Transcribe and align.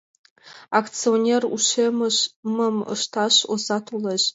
Акционер 0.79 1.41
ушемым 1.55 2.77
ышташ 2.95 3.35
оза 3.53 3.77
толеш. 3.85 4.23